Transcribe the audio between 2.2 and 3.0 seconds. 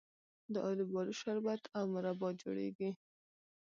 جوړیږي.